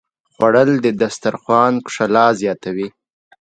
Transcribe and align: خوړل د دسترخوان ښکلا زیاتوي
خوړل 0.33 0.69
د 0.81 0.87
دسترخوان 1.01 1.73
ښکلا 1.93 2.25
زیاتوي 2.41 2.87